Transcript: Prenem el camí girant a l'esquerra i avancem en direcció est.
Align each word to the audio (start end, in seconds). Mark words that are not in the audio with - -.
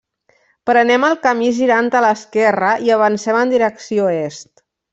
Prenem 0.69 1.03
el 1.09 1.13
camí 1.25 1.49
girant 1.57 1.91
a 1.99 2.01
l'esquerra 2.07 2.73
i 2.87 2.91
avancem 2.97 3.39
en 3.45 3.55
direcció 3.55 4.09
est. 4.19 4.55